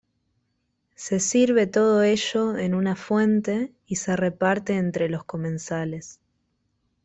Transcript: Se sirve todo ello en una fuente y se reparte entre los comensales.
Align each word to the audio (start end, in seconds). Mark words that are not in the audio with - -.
Se 0.95 1.19
sirve 1.19 1.67
todo 1.67 2.01
ello 2.01 2.57
en 2.57 2.73
una 2.73 2.95
fuente 2.95 3.71
y 3.85 3.97
se 3.97 4.15
reparte 4.15 4.73
entre 4.75 5.09
los 5.09 5.25
comensales. 5.25 6.19